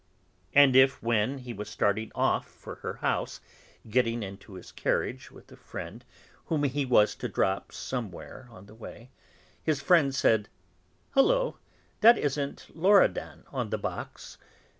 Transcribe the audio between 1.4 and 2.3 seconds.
was starting